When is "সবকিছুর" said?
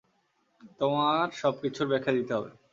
1.41-1.87